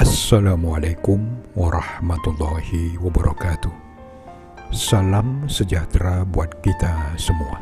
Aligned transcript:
Assalamualaikum 0.00 1.20
warahmatullahi 1.52 2.96
wabarakatuh. 3.04 3.68
Salam 4.72 5.44
sejahtera 5.44 6.24
buat 6.24 6.56
kita 6.64 7.20
semua. 7.20 7.60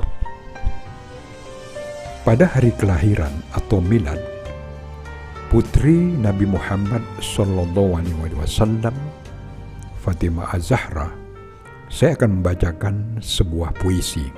Pada 2.23 2.47
hari 2.47 2.71
kelahiran 2.79 3.35
atau 3.59 3.83
milad, 3.83 4.23
putri 5.51 5.99
Nabi 5.99 6.47
Muhammad 6.47 7.03
Sallallahu 7.19 8.07
Alaihi 8.07 8.39
Wasallam, 8.39 8.95
Fatimah 9.99 10.55
Az-Zahra, 10.55 11.11
saya 11.91 12.15
akan 12.15 12.39
membacakan 12.39 13.19
sebuah 13.19 13.75
puisi. 13.83 14.31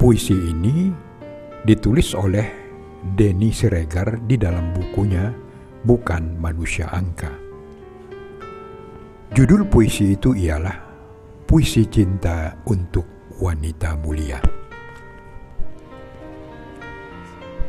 Puisi 0.00 0.32
ini 0.32 0.88
ditulis 1.68 2.16
oleh 2.16 2.48
Denny 3.12 3.52
Siregar 3.52 4.24
di 4.24 4.40
dalam 4.40 4.72
bukunya 4.72 5.43
Bukan 5.84 6.40
Manusia 6.40 6.88
Angka. 6.88 7.28
Judul 9.36 9.68
puisi 9.68 10.16
itu 10.16 10.32
ialah 10.32 10.72
Puisi 11.44 11.84
Cinta 11.84 12.56
untuk 12.64 13.04
Wanita 13.36 13.92
Mulia. 14.00 14.40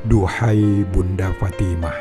Duhai 0.07 0.87
Bunda 0.87 1.35
Fatimah, 1.35 1.99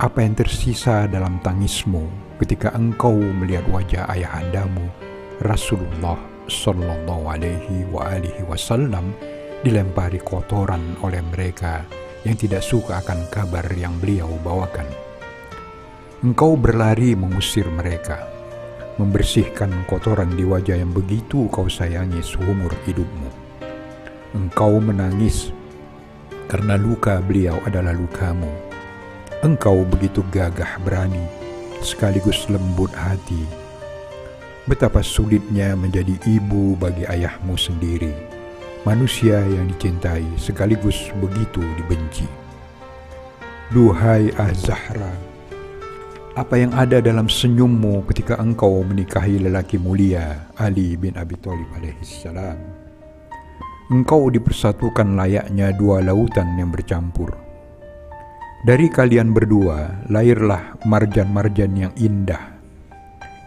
apa 0.00 0.24
yang 0.24 0.32
tersisa 0.40 1.04
dalam 1.04 1.36
tangismu 1.44 2.08
ketika 2.40 2.72
engkau 2.72 3.12
melihat 3.12 3.68
wajah 3.68 4.08
ayahandamu 4.08 4.88
Rasulullah 5.44 6.16
Sallallahu 6.48 7.28
Alaihi 7.28 7.84
Wasallam 8.48 9.12
dilempari 9.60 10.16
kotoran 10.24 10.96
oleh 11.04 11.20
mereka 11.28 11.84
yang 12.24 12.36
tidak 12.40 12.64
suka 12.64 13.04
akan 13.04 13.28
kabar 13.28 13.64
yang 13.76 13.94
beliau 14.00 14.28
bawakan. 14.40 14.88
Engkau 16.24 16.56
berlari 16.56 17.12
mengusir 17.12 17.68
mereka, 17.68 18.24
membersihkan 18.96 19.84
kotoran 19.84 20.32
di 20.32 20.42
wajah 20.42 20.80
yang 20.80 20.90
begitu 20.90 21.46
kau 21.52 21.68
sayangi 21.68 22.24
seumur 22.24 22.72
hidupmu. 22.88 23.28
Engkau 24.32 24.80
menangis 24.80 25.52
karena 26.48 26.80
luka 26.80 27.20
beliau 27.20 27.60
adalah 27.68 27.92
lukamu. 27.92 28.48
Engkau 29.44 29.84
begitu 29.84 30.24
gagah 30.32 30.80
berani, 30.80 31.20
sekaligus 31.84 32.48
lembut 32.48 32.90
hati. 32.96 33.44
Betapa 34.64 35.04
sulitnya 35.04 35.76
menjadi 35.76 36.16
ibu 36.24 36.72
bagi 36.80 37.04
ayahmu 37.04 37.52
sendiri 37.52 38.33
manusia 38.84 39.40
yang 39.40 39.64
dicintai 39.72 40.24
sekaligus 40.36 41.08
begitu 41.16 41.64
dibenci. 41.80 42.28
Duhai 43.72 44.28
Az-Zahra, 44.36 45.08
apa 46.36 46.60
yang 46.60 46.76
ada 46.76 47.00
dalam 47.00 47.24
senyummu 47.24 48.04
ketika 48.12 48.36
engkau 48.36 48.84
menikahi 48.84 49.40
lelaki 49.40 49.80
mulia 49.80 50.52
Ali 50.60 51.00
bin 51.00 51.16
Abi 51.16 51.32
Thalib 51.40 51.72
alaihissalam? 51.72 52.60
Engkau 53.88 54.28
dipersatukan 54.28 55.16
layaknya 55.16 55.72
dua 55.72 56.04
lautan 56.04 56.52
yang 56.60 56.68
bercampur. 56.68 57.32
Dari 58.68 58.88
kalian 58.92 59.32
berdua 59.32 60.08
lahirlah 60.12 60.76
marjan-marjan 60.84 61.72
yang 61.72 61.92
indah. 61.96 62.52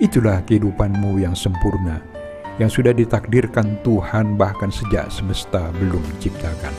Itulah 0.02 0.46
kehidupanmu 0.46 1.22
yang 1.22 1.34
sempurna 1.34 2.17
yang 2.58 2.70
sudah 2.70 2.94
ditakdirkan 2.94 3.78
Tuhan 3.86 4.38
bahkan 4.38 4.74
sejak 4.74 5.10
semesta 5.14 5.70
belum 5.78 6.02
diciptakan. 6.18 6.74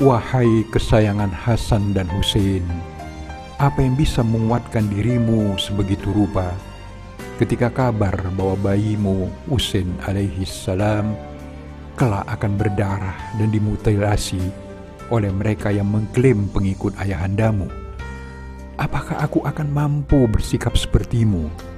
Wahai 0.00 0.64
kesayangan 0.72 1.32
Hasan 1.32 1.92
dan 1.96 2.08
Hussein, 2.12 2.64
apa 3.60 3.78
yang 3.80 3.94
bisa 3.96 4.24
menguatkan 4.24 4.88
dirimu 4.90 5.54
sebegitu 5.60 6.10
rupa 6.10 6.50
ketika 7.38 7.72
kabar 7.72 8.14
bahwa 8.34 8.72
bayimu 8.72 9.30
Hussein 9.48 9.88
alaihi 10.06 10.44
salam 10.46 11.14
kelak 11.94 12.26
akan 12.26 12.58
berdarah 12.58 13.16
dan 13.38 13.48
dimutilasi 13.52 14.40
oleh 15.12 15.30
mereka 15.30 15.68
yang 15.68 15.88
mengklaim 15.88 16.48
pengikut 16.50 16.96
ayahandamu? 17.00 17.68
Apakah 18.80 19.22
aku 19.22 19.44
akan 19.46 19.68
mampu 19.70 20.26
bersikap 20.26 20.74
sepertimu? 20.74 21.71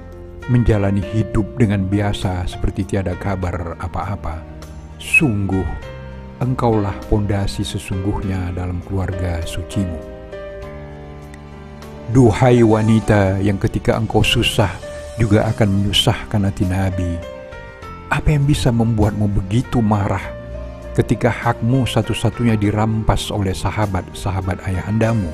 Menjalani 0.45 1.01
hidup 1.01 1.57
dengan 1.57 1.89
biasa 1.89 2.45
seperti 2.45 2.85
tiada 2.85 3.17
kabar 3.17 3.73
apa-apa. 3.81 4.45
Sungguh, 5.01 5.65
engkaulah 6.37 6.93
pondasi 7.09 7.65
sesungguhnya 7.65 8.53
dalam 8.53 8.77
keluarga 8.85 9.41
sucimu. 9.41 9.97
Duhai 12.13 12.61
wanita 12.61 13.41
yang 13.41 13.57
ketika 13.57 13.97
engkau 13.97 14.21
susah 14.21 14.69
juga 15.17 15.49
akan 15.49 15.81
menyusahkan 15.81 16.45
hati 16.45 16.65
Nabi. 16.69 17.17
Apa 18.13 18.37
yang 18.37 18.45
bisa 18.45 18.69
membuatmu 18.69 19.25
begitu 19.25 19.81
marah 19.81 20.21
ketika 20.93 21.33
hakmu 21.33 21.89
satu-satunya 21.89 22.53
dirampas 22.53 23.33
oleh 23.33 23.57
sahabat-sahabat 23.57 24.61
ayahandamu? 24.69 25.33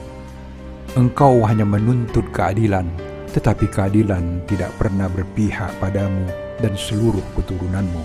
Engkau 0.96 1.44
hanya 1.44 1.68
menuntut 1.68 2.24
keadilan 2.32 2.88
tetapi 3.32 3.72
keadilan 3.72 4.44
tidak 4.48 4.72
pernah 4.76 5.08
berpihak 5.08 5.72
padamu 5.80 6.28
dan 6.60 6.76
seluruh 6.76 7.24
keturunanmu. 7.40 8.04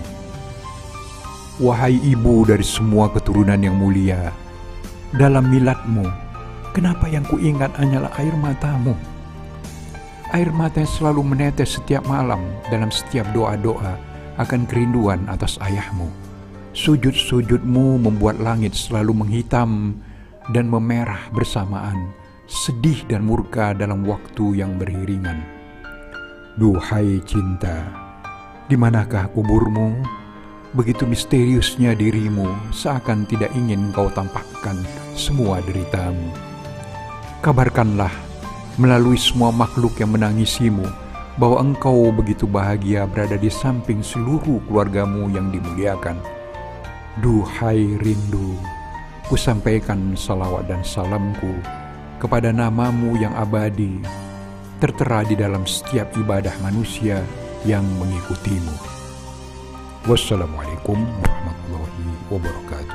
Wahai 1.57 1.99
ibu 1.99 2.45
dari 2.45 2.63
semua 2.63 3.09
keturunan 3.11 3.57
yang 3.57 3.75
mulia, 3.75 4.31
dalam 5.15 5.47
miladmu, 5.47 6.03
kenapa 6.75 7.07
yang 7.07 7.23
kuingat 7.25 7.71
hanyalah 7.79 8.11
air 8.19 8.35
matamu? 8.35 8.91
Air 10.35 10.51
mata 10.51 10.83
yang 10.83 10.91
selalu 10.91 11.21
menetes 11.23 11.79
setiap 11.79 12.03
malam 12.03 12.43
dalam 12.67 12.91
setiap 12.91 13.23
doa-doa 13.31 13.95
akan 14.35 14.67
kerinduan 14.67 15.23
atas 15.31 15.55
ayahmu. 15.63 16.11
Sujud-sujudmu 16.75 18.03
membuat 18.03 18.37
langit 18.43 18.75
selalu 18.75 19.15
menghitam 19.25 19.97
dan 20.51 20.67
memerah 20.67 21.31
bersamaan 21.31 22.11
sedih 22.47 23.03
dan 23.11 23.27
murka 23.27 23.75
dalam 23.75 24.07
waktu 24.07 24.63
yang 24.63 24.79
beriringan. 24.79 25.43
Duhai 26.55 27.19
cinta, 27.27 27.91
di 28.71 28.79
manakah 28.79 29.27
kuburmu? 29.35 29.99
Begitu 30.71 31.03
misteriusnya 31.03 31.91
dirimu, 31.91 32.47
seakan 32.71 33.27
tidak 33.27 33.51
ingin 33.51 33.91
kau 33.91 34.07
tampakkan 34.15 34.79
semua 35.11 35.59
deritamu. 35.67 36.31
Kabarkanlah 37.43 38.11
melalui 38.79 39.19
semua 39.19 39.51
makhluk 39.51 39.99
yang 39.99 40.15
menangisimu, 40.15 40.87
bahwa 41.35 41.59
engkau 41.67 42.15
begitu 42.15 42.47
bahagia 42.47 43.03
berada 43.11 43.35
di 43.35 43.51
samping 43.51 43.99
seluruh 43.99 44.63
keluargamu 44.71 45.27
yang 45.35 45.51
dimuliakan. 45.51 46.15
Duhai 47.19 47.99
rindu, 47.99 48.55
ku 49.27 49.35
sampaikan 49.35 50.15
salawat 50.15 50.71
dan 50.71 50.79
salamku 50.85 51.59
kepada 52.17 52.49
namamu 52.49 53.13
yang 53.17 53.33
abadi, 53.37 54.01
tertera 54.81 55.21
di 55.25 55.37
dalam 55.37 55.65
setiap 55.65 56.13
ibadah 56.17 56.53
manusia 56.61 57.21
yang 57.65 57.85
mengikutimu. 57.97 58.73
Wassalamualaikum 60.07 60.97
warahmatullahi 61.03 62.07
wabarakatuh. 62.31 62.86